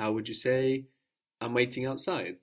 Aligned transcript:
How 0.00 0.12
would 0.12 0.28
you 0.28 0.34
say 0.34 0.86
I'm 1.42 1.52
waiting 1.52 1.84
outside? 1.84 2.38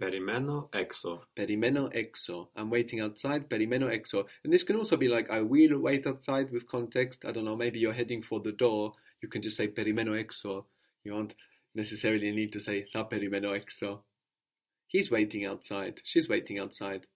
Perimeno 0.00 0.70
exo. 0.70 1.24
Perimeno 1.36 1.92
exo. 1.94 2.48
I'm 2.56 2.70
waiting 2.70 3.00
outside. 3.00 3.50
Perimeno 3.50 3.90
exo. 3.90 4.26
And 4.42 4.50
this 4.50 4.62
can 4.62 4.76
also 4.76 4.96
be 4.96 5.08
like, 5.08 5.30
I 5.30 5.42
will 5.42 5.78
wait 5.78 6.06
outside 6.06 6.50
with 6.50 6.66
context. 6.66 7.26
I 7.26 7.32
don't 7.32 7.44
know, 7.44 7.54
maybe 7.54 7.78
you're 7.78 7.92
heading 7.92 8.22
for 8.22 8.40
the 8.40 8.52
door. 8.52 8.94
You 9.20 9.28
can 9.28 9.42
just 9.42 9.58
say 9.58 9.68
perimeno 9.68 10.12
exo. 10.16 10.64
You 11.04 11.12
won't 11.12 11.34
necessarily 11.74 12.32
need 12.32 12.52
to 12.52 12.60
say 12.60 12.86
tha 12.90 13.04
perimeno 13.04 13.52
exo. 13.60 14.04
He's 14.86 15.10
waiting 15.10 15.44
outside. 15.44 16.00
She's 16.02 16.30
waiting 16.30 16.58
outside. 16.58 17.06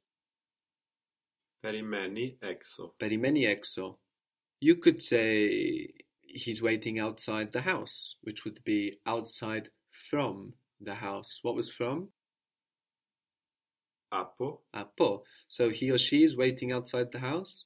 Perimeni 1.65 2.37
exo. 2.43 2.93
Perimeni 3.01 3.47
exo. 3.49 3.97
You 4.61 4.77
could 4.77 5.01
say 5.03 5.89
he's 6.35 6.63
waiting 6.63 6.99
outside 6.99 7.53
the 7.53 7.63
house, 7.63 8.17
which 8.23 8.45
would 8.45 8.63
be 8.65 8.99
outside 9.07 9.71
from 9.91 10.55
the 10.81 10.95
house. 10.95 11.41
What 11.43 11.55
was 11.55 11.71
from? 11.71 12.09
Apo. 14.13 14.61
Apo. 14.75 15.25
So 15.49 15.71
he 15.71 15.91
or 15.91 15.99
she 15.99 16.23
is 16.23 16.37
waiting 16.37 16.73
outside 16.73 17.13
the 17.13 17.21
house? 17.21 17.65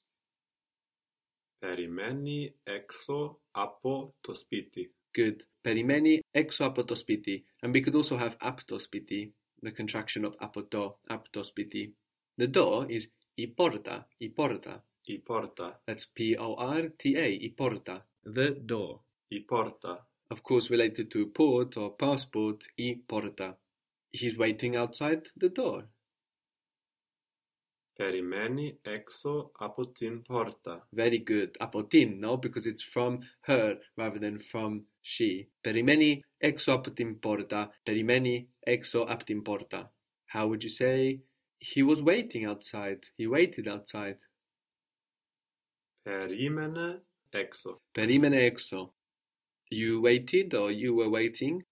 Perimeni 1.62 2.52
exo 2.69 3.36
apo 3.55 4.14
to 4.22 4.32
spiti. 4.32 4.88
Good. 5.14 5.44
Perimeni 5.64 6.20
exo 6.34 6.66
apo 6.66 6.83
to 6.83 6.94
spiti. 6.94 7.44
And 7.62 7.72
we 7.72 7.80
could 7.80 7.94
also 7.94 8.16
have 8.16 8.38
aptospiti, 8.41 9.33
the 9.62 9.70
contraction 9.70 10.24
of 10.24 10.36
apoto, 10.38 10.96
apto 11.10 11.42
spiti. 11.42 11.92
The 12.36 12.48
door 12.48 12.86
is 12.91 13.08
i 13.38 13.46
porta, 13.56 14.05
i 14.20 14.28
porta. 14.28 14.83
I 15.08 15.20
porta. 15.24 15.77
That's 15.86 16.06
P 16.06 16.36
O 16.36 16.55
R 16.55 16.88
T 16.98 17.16
A, 17.16 17.27
i 17.27 17.55
porta 17.56 18.02
the 18.24 18.51
door. 18.51 19.01
I 19.33 19.38
porta. 19.48 19.98
Of 20.30 20.42
course, 20.42 20.70
related 20.70 21.10
to 21.12 21.27
port 21.27 21.77
or 21.77 21.95
passport, 21.95 22.64
i 22.78 22.97
porta. 23.06 23.56
He's 24.12 24.36
waiting 24.36 24.77
outside 24.77 25.28
the 25.36 25.48
door. 25.48 25.84
Perimeni 27.98 28.77
exo 28.84 29.50
apotin 29.61 30.25
porta. 30.27 30.83
Very 30.92 31.19
good. 31.19 31.56
Apotin, 31.61 32.19
no? 32.19 32.36
Because 32.36 32.66
it's 32.66 32.83
from 32.83 33.20
her 33.42 33.78
rather 33.97 34.19
than 34.19 34.38
from 34.38 34.86
she. 35.03 35.48
Perimeni 35.64 36.22
exo 36.42 36.77
apotin 36.77 37.20
porta. 37.20 37.70
Perimeni 37.86 38.47
exo 38.66 39.09
apotin 39.09 39.44
porta. 39.44 39.91
How 40.27 40.48
would 40.48 40.64
you 40.64 40.70
say 40.70 41.20
he 41.61 41.83
was 41.83 42.03
waiting 42.03 42.44
outside? 42.47 43.05
He 43.16 43.28
waited 43.28 43.69
outside. 43.69 44.16
Perimene 46.06 47.00
exo. 47.34 47.80
Perimene 47.94 48.50
exo. 48.50 48.90
You 49.70 50.00
waited 50.00 50.54
or 50.54 50.70
you 50.70 50.94
were 50.94 51.08
waiting? 51.08 51.64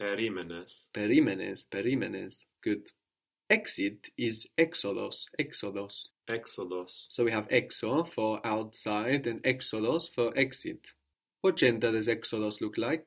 Perimenes. 0.00 0.88
Perimenes, 0.92 1.64
perimenes. 1.70 2.44
Good. 2.62 2.90
Exit 3.50 4.08
is 4.16 4.46
exodos, 4.58 5.26
exodos. 5.38 6.08
Exodos. 6.28 7.04
So 7.08 7.24
we 7.24 7.30
have 7.30 7.48
exo 7.48 8.06
for 8.06 8.40
outside 8.44 9.26
and 9.26 9.42
exodos 9.42 10.08
for 10.08 10.36
exit. 10.36 10.94
What 11.42 11.56
gender 11.56 11.92
does 11.92 12.08
exodos 12.08 12.60
look 12.60 12.78
like? 12.78 13.06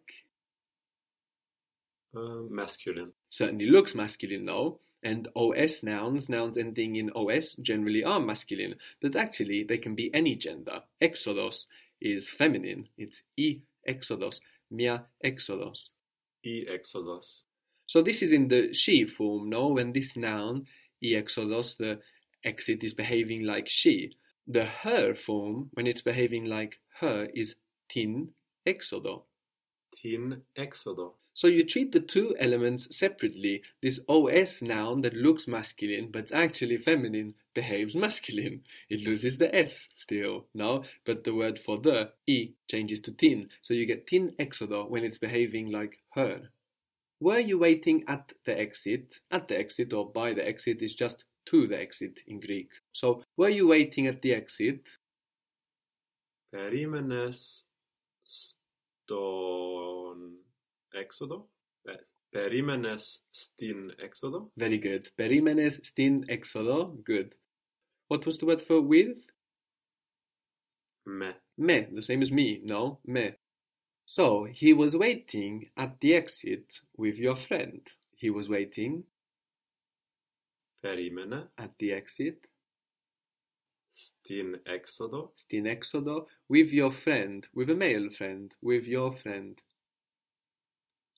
Uh, 2.15 2.43
masculine. 2.49 3.11
Certainly 3.27 3.67
looks 3.67 3.95
masculine, 3.95 4.45
though. 4.45 4.79
And 5.05 5.27
os 5.35 5.83
nouns, 5.83 6.29
nouns 6.29 6.57
ending 6.57 6.95
in 6.95 7.11
os, 7.15 7.53
generally 7.61 8.03
are 8.03 8.19
masculine, 8.19 8.73
but 8.99 9.15
actually 9.15 9.63
they 9.63 9.77
can 9.77 9.93
be 9.93 10.11
any 10.15 10.35
gender. 10.35 10.81
Exodos 10.99 11.67
is 12.01 12.27
feminine. 12.27 12.87
It's 12.97 13.21
e 13.37 13.61
exodos, 13.87 14.39
mia 14.71 15.05
exodos. 15.23 15.89
E 16.43 16.65
exodos. 16.65 17.43
So 17.85 18.01
this 18.01 18.23
is 18.23 18.31
in 18.31 18.47
the 18.47 18.73
she 18.73 19.05
form, 19.05 19.47
no? 19.47 19.67
When 19.67 19.93
this 19.93 20.17
noun, 20.17 20.65
e 21.03 21.13
exodos, 21.13 21.77
the 21.77 21.99
exit 22.43 22.83
is 22.83 22.95
behaving 22.95 23.45
like 23.45 23.67
she. 23.69 24.17
The 24.47 24.65
her 24.65 25.13
form, 25.13 25.69
when 25.73 25.85
it's 25.85 26.01
behaving 26.01 26.45
like 26.45 26.79
her, 26.99 27.27
is 27.35 27.53
tin 27.89 28.29
exodo. 28.65 29.25
Tin 30.01 30.41
exodo. 30.57 31.13
So 31.34 31.46
you 31.46 31.64
treat 31.64 31.92
the 31.92 32.00
two 32.00 32.34
elements 32.38 32.94
separately. 32.96 33.62
This 33.82 34.00
OS 34.08 34.62
noun 34.62 35.00
that 35.02 35.14
looks 35.14 35.48
masculine 35.48 36.10
but's 36.10 36.32
actually 36.32 36.76
feminine 36.76 37.34
behaves 37.54 37.96
masculine. 37.96 38.62
It 38.88 39.06
loses 39.06 39.38
the 39.38 39.54
S 39.54 39.88
still, 39.94 40.46
no? 40.54 40.84
But 41.06 41.24
the 41.24 41.34
word 41.34 41.58
for 41.58 41.78
the, 41.78 42.12
E, 42.26 42.50
changes 42.68 43.00
to 43.00 43.12
tin. 43.12 43.48
So 43.62 43.74
you 43.74 43.86
get 43.86 44.06
tin 44.06 44.34
exodo 44.38 44.88
when 44.88 45.04
it's 45.04 45.18
behaving 45.18 45.70
like 45.70 45.98
her. 46.14 46.50
Were 47.20 47.38
you 47.38 47.58
waiting 47.58 48.04
at 48.08 48.32
the 48.44 48.58
exit? 48.58 49.20
At 49.30 49.48
the 49.48 49.58
exit 49.58 49.92
or 49.92 50.10
by 50.10 50.34
the 50.34 50.46
exit 50.46 50.82
is 50.82 50.94
just 50.94 51.24
to 51.46 51.66
the 51.66 51.80
exit 51.80 52.20
in 52.26 52.40
Greek. 52.40 52.70
So 52.92 53.22
were 53.36 53.48
you 53.48 53.68
waiting 53.68 54.06
at 54.06 54.22
the 54.22 54.34
exit? 54.34 54.98
Περίμενες 56.50 57.66
στον 58.22 59.53
έξοδο. 60.94 61.50
Ε, 61.82 61.94
περίμενες 62.28 63.24
στην 63.30 63.94
έξοδο. 63.96 64.52
Very 64.60 64.82
good. 64.82 65.02
Perimenes 65.16 65.78
stin 65.82 66.20
exodo. 66.26 67.02
Good. 67.02 67.28
What 68.06 68.24
was 68.26 68.38
the 68.38 68.46
word 68.46 68.60
for 68.60 68.80
with? 68.80 69.18
Με. 71.02 71.42
Me, 71.56 71.86
the 71.92 72.02
same 72.02 72.22
as 72.22 72.32
me, 72.32 72.60
no? 72.62 73.00
Me. 73.04 73.34
So, 74.04 74.44
he 74.44 74.72
was 74.72 74.96
waiting 74.96 75.70
at 75.76 76.00
the 76.00 76.14
exit 76.14 76.80
with 76.96 77.16
your 77.18 77.36
friend. 77.36 77.82
He 78.16 78.30
was 78.30 78.48
waiting 78.48 79.04
Περίμενε 80.80 81.52
at 81.54 81.70
the 81.78 81.92
exit, 81.92 82.48
στην 83.92 84.60
έξοδο 84.62 85.32
stin 85.36 85.64
exodo, 85.64 86.26
with 86.48 86.72
your 86.72 86.90
friend, 86.90 87.40
with 87.54 87.70
a 87.70 87.74
male 87.74 88.10
friend, 88.10 88.48
with 88.62 88.86
your 88.86 89.12
friend. 89.12 89.54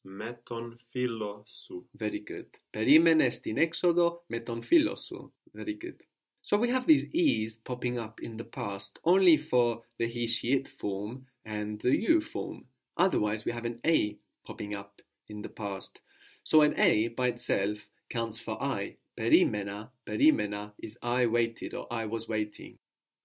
με 0.07 0.41
τον 0.43 0.81
φίλο 0.91 1.45
σου. 1.47 1.89
Very 1.99 2.23
good. 2.31 2.49
Περίμενε 2.71 3.31
στην 3.31 3.57
έξοδο 3.57 4.25
με 4.27 4.41
τον 4.41 4.63
φίλο 4.63 4.97
σου. 4.97 5.35
Very 5.57 5.77
good. 5.85 5.97
So 6.45 6.59
we 6.59 6.69
have 6.69 6.87
these 6.87 7.07
e's 7.13 7.57
popping 7.57 7.99
up 7.99 8.21
in 8.21 8.37
the 8.37 8.51
past 8.59 8.99
only 9.05 9.37
for 9.37 9.69
the 9.99 10.07
he, 10.07 10.27
she, 10.27 10.53
it 10.53 10.67
form 10.67 11.27
and 11.45 11.81
the 11.81 11.95
you 12.05 12.21
form. 12.21 12.67
Otherwise, 12.97 13.45
we 13.45 13.53
have 13.53 13.65
an 13.65 13.79
a 13.87 14.19
popping 14.45 14.75
up 14.75 15.01
in 15.29 15.43
the 15.43 15.49
past. 15.49 16.01
So 16.43 16.63
an 16.63 16.75
a 16.77 17.09
by 17.09 17.29
itself 17.29 17.79
counts 18.09 18.39
for 18.41 18.61
I. 18.61 18.97
Perimena, 19.17 19.91
perimena 20.07 20.73
is 20.79 20.99
I 21.03 21.27
waited 21.27 21.75
or 21.75 21.87
I 21.93 22.07
was 22.07 22.29
waiting. 22.29 22.79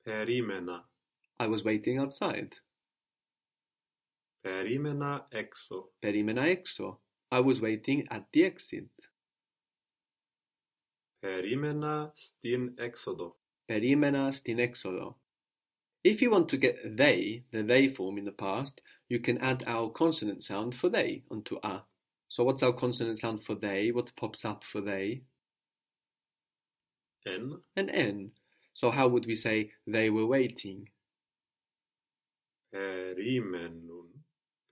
Περίμενα. 0.03 0.89
I 1.39 1.47
was 1.47 1.63
waiting 1.63 1.97
outside. 1.97 2.59
Περίμενα 4.41 5.27
έξω. 5.31 5.93
Perimena 5.99 6.45
exo. 6.45 6.99
I 7.31 7.39
was 7.39 7.59
waiting 7.59 8.07
at 8.09 8.23
the 8.31 8.43
exit. 8.43 9.09
Περίμενα 11.19 12.13
στην 12.15 12.73
έξοδο. 12.77 13.39
Perimena 13.67 14.31
stin 14.31 14.59
exodo. 14.59 15.15
If 16.03 16.21
you 16.21 16.31
want 16.31 16.47
to 16.49 16.57
get 16.57 16.95
they, 16.95 17.43
the 17.51 17.63
they 17.63 17.89
form 17.89 18.17
in 18.17 18.25
the 18.25 18.31
past, 18.31 18.81
you 19.09 19.19
can 19.19 19.37
add 19.39 19.63
our 19.67 19.89
consonant 19.89 20.43
sound 20.43 20.73
for 20.73 20.89
they 20.89 21.23
onto 21.29 21.57
a. 21.63 21.85
So 22.29 22.43
what's 22.45 22.63
our 22.63 22.73
consonant 22.73 23.19
sound 23.19 23.43
for 23.43 23.55
they? 23.55 23.91
What 23.91 24.15
pops 24.15 24.45
up 24.45 24.63
for 24.63 24.81
they? 24.81 25.23
Εν. 27.25 27.61
An 27.75 27.89
N. 27.89 28.31
So 28.73 28.91
how 28.91 29.07
would 29.09 29.25
we 29.25 29.35
say 29.35 29.71
they 29.85 30.09
were 30.09 30.27
waiting? 30.27 30.89
Περίμενουν. 32.73 33.90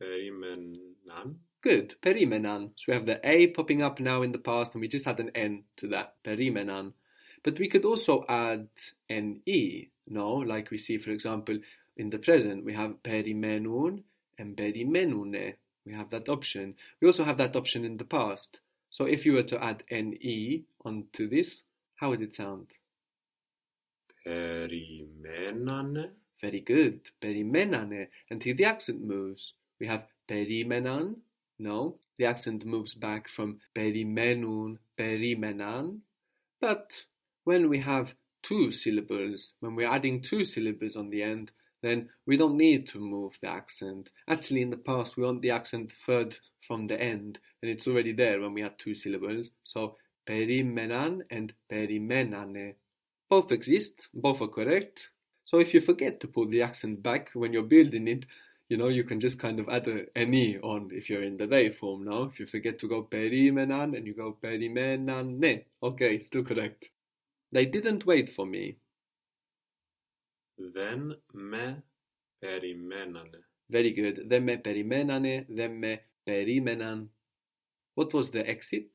Perimenan. 0.00 1.34
Good, 1.62 1.96
perimenan. 2.02 2.70
So 2.76 2.84
we 2.88 2.94
have 2.94 3.06
the 3.06 3.20
A 3.22 3.48
popping 3.48 3.82
up 3.82 4.00
now 4.00 4.22
in 4.22 4.32
the 4.32 4.38
past, 4.38 4.74
and 4.74 4.80
we 4.80 4.88
just 4.88 5.06
add 5.06 5.20
an 5.20 5.30
N 5.34 5.64
to 5.76 5.88
that, 5.88 6.14
perimenan. 6.24 6.94
But 7.42 7.58
we 7.58 7.68
could 7.68 7.84
also 7.84 8.24
add 8.28 8.68
an 9.08 9.40
E, 9.46 9.88
no? 10.06 10.36
Like 10.36 10.70
we 10.70 10.78
see, 10.78 10.98
for 10.98 11.10
example, 11.10 11.58
in 11.96 12.10
the 12.10 12.18
present, 12.18 12.64
we 12.64 12.72
have 12.74 13.02
perimenun 13.02 14.02
and 14.38 14.56
perimenune. 14.56 15.54
We 15.84 15.92
have 15.92 16.10
that 16.10 16.28
option. 16.28 16.74
We 17.00 17.06
also 17.06 17.24
have 17.24 17.38
that 17.38 17.56
option 17.56 17.84
in 17.84 17.96
the 17.96 18.04
past. 18.04 18.60
So 18.90 19.04
if 19.04 19.24
you 19.24 19.34
were 19.34 19.42
to 19.44 19.62
add 19.62 19.84
an 19.90 20.14
E 20.20 20.64
onto 20.84 21.28
this, 21.28 21.62
how 21.96 22.10
would 22.10 22.22
it 22.22 22.34
sound? 22.34 22.68
Perimenane. 24.26 26.10
Very 26.40 26.60
good. 26.60 27.10
Perimenane. 27.20 28.08
Until 28.30 28.56
the 28.56 28.64
accent 28.64 29.02
moves. 29.02 29.54
We 29.80 29.86
have 29.86 30.06
perimenan. 30.28 31.16
No, 31.58 31.98
the 32.16 32.26
accent 32.26 32.64
moves 32.64 32.94
back 32.94 33.28
from 33.28 33.58
perimenun, 33.74 34.78
perimenan. 34.98 36.00
But 36.60 37.04
when 37.44 37.68
we 37.68 37.78
have 37.80 38.14
two 38.42 38.70
syllables, 38.72 39.54
when 39.60 39.74
we're 39.74 39.90
adding 39.90 40.22
two 40.22 40.44
syllables 40.44 40.96
on 40.96 41.10
the 41.10 41.22
end, 41.22 41.50
then 41.82 42.10
we 42.26 42.36
don't 42.36 42.56
need 42.56 42.88
to 42.90 42.98
move 42.98 43.38
the 43.40 43.48
accent. 43.48 44.10
Actually, 44.28 44.62
in 44.62 44.70
the 44.70 44.76
past, 44.76 45.16
we 45.16 45.24
want 45.24 45.40
the 45.40 45.50
accent 45.50 45.92
third 46.06 46.36
from 46.60 46.86
the 46.86 47.00
end, 47.00 47.38
and 47.62 47.70
it's 47.70 47.86
already 47.86 48.12
there 48.12 48.40
when 48.40 48.52
we 48.52 48.60
had 48.60 48.78
two 48.78 48.94
syllables. 48.94 49.50
So 49.64 49.96
perimenan 50.28 51.20
and 51.30 51.52
perimenane. 51.72 52.74
Both 53.28 53.52
exist, 53.52 54.08
both 54.12 54.42
are 54.42 54.48
correct. 54.48 55.10
So 55.44 55.58
if 55.58 55.72
you 55.72 55.80
forget 55.80 56.20
to 56.20 56.28
put 56.28 56.50
the 56.50 56.62
accent 56.62 57.02
back 57.02 57.30
when 57.32 57.52
you're 57.52 57.62
building 57.62 58.08
it, 58.08 58.26
you 58.70 58.76
know, 58.76 58.86
you 58.86 59.02
can 59.02 59.18
just 59.18 59.40
kind 59.40 59.58
of 59.58 59.68
add 59.68 59.88
a, 59.88 60.06
an 60.16 60.32
e 60.32 60.56
on 60.62 60.90
if 60.92 61.10
you're 61.10 61.24
in 61.24 61.36
the 61.36 61.46
they 61.46 61.70
form 61.70 62.04
now. 62.04 62.22
If 62.22 62.38
you 62.38 62.46
forget 62.46 62.78
to 62.78 62.88
go 62.88 63.02
perimenan 63.02 63.96
and 63.96 64.06
you 64.06 64.14
go 64.14 64.38
perimenan 64.40 65.40
ne. 65.40 65.64
Okay, 65.82 66.20
still 66.20 66.44
correct. 66.44 66.88
They 67.50 67.66
didn't 67.66 68.06
wait 68.06 68.28
for 68.28 68.46
me. 68.46 68.76
Then 70.56 71.16
me 71.34 71.74
perimenane. 72.42 73.42
Very 73.68 73.92
good. 73.92 74.28
Then 74.28 74.44
me 74.44 74.56
perimenane, 74.58 75.46
then 75.48 75.80
me 75.80 75.98
perimenan. 76.24 77.08
What 77.96 78.14
was 78.14 78.30
the 78.30 78.48
exit? 78.48 78.86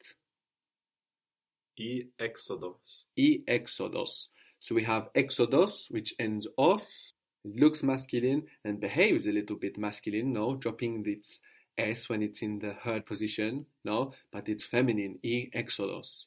E 1.78 2.04
exodos. 2.18 3.04
E 3.18 3.44
exodos. 3.45 4.28
So 4.60 4.74
we 4.74 4.83
have 4.83 5.10
exodos, 5.13 5.92
which 5.92 6.16
ends 6.18 6.48
os, 6.57 7.12
Looks 7.45 7.83
masculine 7.83 8.44
and 8.63 8.80
behaves 8.80 9.27
a 9.27 9.31
little 9.31 9.56
bit 9.56 9.77
masculine, 9.77 10.33
no? 10.33 10.56
Dropping 10.56 11.06
its 11.06 11.42
S 11.77 12.09
when 12.09 12.24
it's 12.24 12.42
in 12.42 12.59
the 12.59 12.74
herd 12.74 13.06
position, 13.06 13.68
no? 13.83 14.13
But 14.31 14.50
it's 14.50 14.63
feminine, 14.63 15.19
E 15.24 15.50
exodos. 15.56 16.25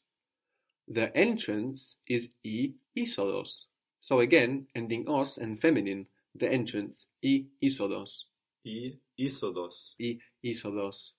The 0.87 1.15
entrance 1.17 1.97
is 2.09 2.29
E 2.45 2.75
isodos. 2.97 3.67
So 4.01 4.21
again, 4.21 4.69
ending 4.75 5.09
os 5.09 5.39
and 5.39 5.61
feminine, 5.61 6.07
the 6.35 6.51
entrance, 6.51 7.07
E 7.23 7.47
isodos. 7.63 8.25
E 8.65 8.95
isodos. 9.19 9.95
E 9.99 10.19
isodos. 10.45 11.11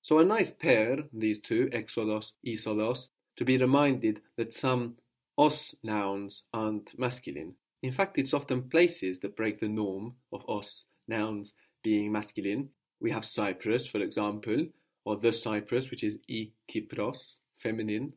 So 0.00 0.18
a 0.18 0.24
nice 0.24 0.50
pair, 0.50 1.04
these 1.12 1.38
two, 1.38 1.68
exodos, 1.72 2.32
isodos. 2.44 3.08
to 3.36 3.44
be 3.44 3.58
reminded 3.58 4.20
that 4.36 4.52
some 4.52 4.96
os 5.38 5.76
nouns 5.82 6.44
aren't 6.52 6.98
masculine. 6.98 7.54
In 7.83 7.91
fact, 7.91 8.17
it's 8.17 8.33
often 8.33 8.69
places 8.69 9.19
that 9.19 9.35
break 9.35 9.59
the 9.59 9.67
norm 9.67 10.15
of 10.31 10.43
os 10.47 10.85
nouns 11.07 11.53
being 11.83 12.11
masculine. 12.11 12.69
We 12.99 13.11
have 13.11 13.25
Cyprus, 13.25 13.87
for 13.87 13.99
example, 13.99 14.67
or 15.05 15.17
the 15.17 15.33
Cyprus, 15.33 15.89
which 15.89 16.03
is 16.03 16.19
i 16.29 16.51
Kypros, 16.69 17.37
feminine, 17.57 18.13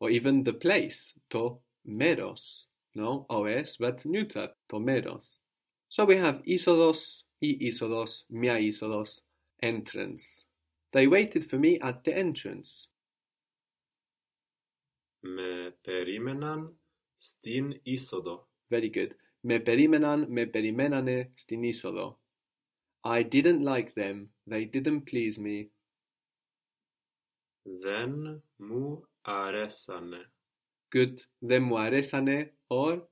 or 0.00 0.10
even 0.10 0.42
the 0.42 0.52
place, 0.52 1.14
to 1.30 1.58
meros, 1.88 2.64
no 2.94 3.26
os, 3.30 3.76
but 3.76 4.04
neuter, 4.04 4.48
to 4.68 4.76
meros. 4.76 5.38
So 5.88 6.04
we 6.04 6.16
have 6.16 6.42
isodos, 6.42 7.22
i 7.42 7.58
isodos, 7.62 8.24
mia 8.30 8.58
isodos, 8.58 9.20
entrance. 9.62 10.44
They 10.92 11.06
waited 11.06 11.44
for 11.48 11.58
me 11.58 11.78
at 11.80 12.02
the 12.04 12.16
entrance. 12.16 12.88
Με 15.20 15.78
περίμεναν 15.82 16.78
στην 17.16 17.80
είσοδο. 17.82 18.48
Very 18.68 18.90
good. 18.90 19.10
Με 19.40 19.60
περίμεναν, 19.60 20.26
με 20.32 20.46
περιμένανε 20.46 21.32
στην 21.34 21.62
είσοδο. 21.62 22.20
I 23.00 23.28
didn't 23.28 23.62
like 23.62 23.92
them. 23.92 24.28
They 24.50 24.70
didn't 24.70 25.02
please 25.10 25.38
me. 25.38 25.68
Δεν 27.62 28.42
μου 28.56 29.08
αρέσανε. 29.20 30.32
Good. 30.96 31.14
Δεν 31.38 31.62
μου 31.62 31.78
αρέσανε 31.78 32.56
or 32.66 33.06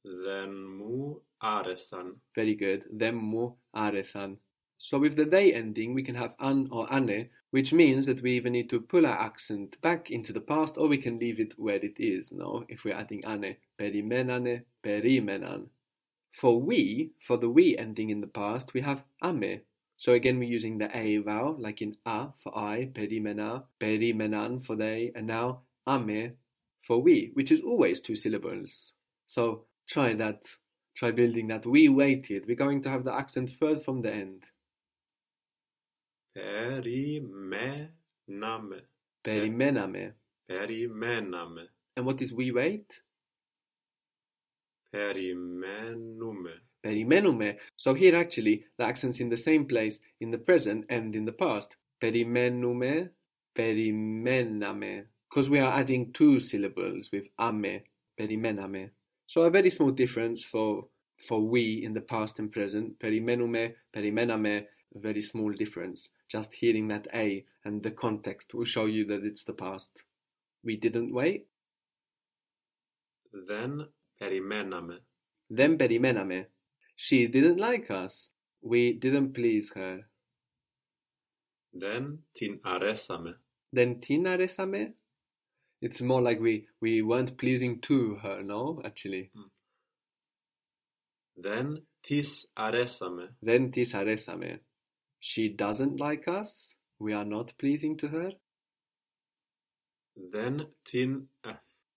Δεν 0.00 0.66
μου 0.76 1.26
άρεσαν. 1.36 2.22
very 2.38 2.56
good. 2.58 2.80
Δεν 2.90 3.14
μου 3.16 3.62
άρεσαν. 3.70 4.42
So 4.79 4.99
with 4.99 5.15
the 5.15 5.25
they 5.25 5.53
ending, 5.53 5.93
we 5.93 6.03
can 6.03 6.15
have 6.15 6.35
an 6.39 6.67
or 6.71 6.87
ane, 6.93 7.29
which 7.51 7.73
means 7.73 8.05
that 8.05 8.21
we 8.21 8.37
either 8.37 8.49
need 8.49 8.69
to 8.69 8.79
pull 8.79 9.05
our 9.05 9.19
accent 9.19 9.81
back 9.81 10.11
into 10.11 10.33
the 10.33 10.41
past 10.41 10.77
or 10.77 10.87
we 10.87 10.97
can 10.97 11.17
leave 11.17 11.39
it 11.39 11.57
where 11.57 11.83
it 11.83 11.95
is, 11.97 12.31
no? 12.31 12.63
If 12.69 12.83
we're 12.83 12.93
adding 12.93 13.23
ane. 13.25 13.57
Perimenane, 13.79 14.63
perimenan. 14.83 15.67
For 16.33 16.61
we, 16.61 17.11
for 17.19 17.37
the 17.37 17.49
we 17.49 17.77
ending 17.77 18.11
in 18.11 18.21
the 18.21 18.27
past, 18.27 18.73
we 18.73 18.81
have 18.81 19.03
ame. 19.23 19.61
So 19.97 20.13
again, 20.13 20.37
we're 20.37 20.47
using 20.47 20.77
the 20.77 20.95
a 20.95 21.17
vowel, 21.17 21.55
like 21.59 21.81
in 21.81 21.97
a 22.05 22.27
for 22.43 22.55
I, 22.55 22.91
perimena, 22.93 23.63
perimenan 23.79 24.63
for 24.63 24.75
they, 24.75 25.11
and 25.15 25.25
now 25.25 25.61
ame 25.89 26.33
for 26.83 27.01
we, 27.01 27.31
which 27.33 27.51
is 27.51 27.61
always 27.61 27.99
two 27.99 28.15
syllables. 28.15 28.93
So 29.25 29.65
try 29.87 30.13
that, 30.13 30.45
try 30.95 31.11
building 31.11 31.47
that. 31.47 31.65
We 31.65 31.89
waited. 31.89 32.45
We're 32.47 32.55
going 32.55 32.81
to 32.83 32.89
have 32.89 33.03
the 33.03 33.13
accent 33.13 33.49
third 33.59 33.81
from 33.81 34.01
the 34.01 34.13
end. 34.13 34.45
Περιμέναμε. 36.36 37.98
Perimename. 39.28 40.14
Περιμέναμε. 40.44 41.74
And 41.96 42.06
what 42.06 42.20
is 42.20 42.32
we 42.32 42.52
wait? 42.52 43.04
Περιμένουμε. 44.90 46.62
Perimenume. 46.82 47.58
So 47.76 47.94
here 47.94 48.16
actually 48.16 48.64
the 48.76 48.84
accent's 48.84 49.20
in 49.20 49.28
the 49.28 49.36
same 49.36 49.66
place 49.66 50.00
in 50.20 50.30
the 50.30 50.38
present 50.38 50.84
and 50.88 51.14
in 51.14 51.24
the 51.24 51.32
past. 51.32 51.76
Perimenume, 52.00 53.10
perimename. 53.54 55.04
Because 55.28 55.48
we 55.48 55.60
are 55.60 55.72
adding 55.72 56.12
two 56.12 56.40
syllables 56.40 57.10
with 57.12 57.26
ame, 57.40 57.82
perimename. 58.18 58.90
So 59.26 59.42
a 59.42 59.50
very 59.50 59.70
small 59.70 59.92
difference 59.92 60.44
for 60.44 60.88
for 61.26 61.40
we 61.40 61.82
in 61.84 61.92
the 61.94 62.00
past 62.00 62.40
and 62.40 62.50
present. 62.50 62.98
Perimenume, 62.98 63.74
perimename, 63.94 64.54
a 64.58 64.66
very 64.93 65.21
small 65.21 65.51
difference. 65.51 66.09
Just 66.29 66.53
hearing 66.53 66.87
that 66.89 67.07
A 67.13 67.45
and 67.63 67.83
the 67.83 67.91
context 67.91 68.53
will 68.53 68.65
show 68.65 68.85
you 68.85 69.05
that 69.05 69.23
it's 69.23 69.43
the 69.43 69.53
past. 69.53 70.03
We 70.63 70.75
didn't 70.75 71.13
wait. 71.13 71.47
Then 73.47 73.87
perimename. 74.21 74.99
Then 75.49 75.77
perimename. 75.77 76.45
She 76.95 77.27
didn't 77.27 77.59
like 77.59 77.91
us. 77.91 78.29
We 78.61 78.93
didn't 78.93 79.33
please 79.33 79.71
her. 79.75 80.07
Then 81.73 82.19
tin 82.35 82.59
aresame. 82.65 83.35
Then 83.71 84.01
tin 84.01 84.23
aresame? 84.23 84.93
It's 85.79 86.01
more 86.01 86.21
like 86.21 86.39
we, 86.39 86.67
we 86.81 87.03
weren't 87.03 87.37
pleasing 87.37 87.81
to 87.81 88.15
her, 88.15 88.41
no, 88.41 88.81
actually. 88.83 89.29
Mm. 89.37 89.49
Then 91.37 91.81
tis 92.03 92.47
aresame. 92.57 93.27
Then 93.43 93.71
tis 93.71 93.93
aresame. 93.93 94.59
She 95.19 95.49
doesn't 95.49 95.99
like 95.99 96.27
us, 96.27 96.75
we 96.99 97.13
are 97.13 97.25
not 97.25 97.53
pleasing 97.57 97.97
to 97.97 98.07
her? 98.07 98.31
Then 100.31 100.67
tin 100.85 101.27
eh, 101.45 101.53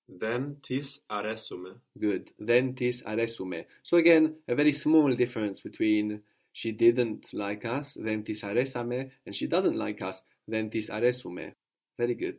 then 0.08 0.56
tis 0.62 1.00
aresume. 1.10 1.76
Good. 1.98 2.32
Then 2.38 2.74
tis 2.74 3.02
aresume. 3.02 3.64
So 3.82 3.96
again, 3.96 4.36
a 4.48 4.54
very 4.54 4.72
small 4.72 5.14
difference 5.14 5.60
between 5.60 6.22
she 6.52 6.72
didn't 6.72 7.32
like 7.32 7.64
us, 7.64 7.94
then 7.94 8.24
tis 8.24 8.42
aresame, 8.42 9.10
and 9.24 9.34
she 9.34 9.46
doesn't 9.46 9.76
like 9.76 10.02
us, 10.02 10.24
then 10.48 10.68
tis 10.68 10.90
aresume. 10.90 11.54
Very 11.96 12.14
good. 12.14 12.38